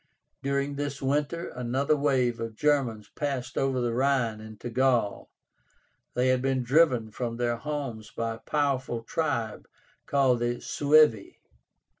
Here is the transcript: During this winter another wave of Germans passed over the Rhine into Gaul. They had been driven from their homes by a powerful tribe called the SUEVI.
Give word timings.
During 0.41 0.77
this 0.77 0.99
winter 0.99 1.49
another 1.49 1.95
wave 1.95 2.39
of 2.39 2.55
Germans 2.55 3.07
passed 3.09 3.55
over 3.55 3.79
the 3.79 3.93
Rhine 3.93 4.41
into 4.41 4.71
Gaul. 4.71 5.29
They 6.15 6.29
had 6.29 6.41
been 6.41 6.63
driven 6.63 7.11
from 7.11 7.37
their 7.37 7.57
homes 7.57 8.09
by 8.09 8.33
a 8.33 8.37
powerful 8.39 9.03
tribe 9.03 9.67
called 10.07 10.39
the 10.39 10.59
SUEVI. 10.59 11.37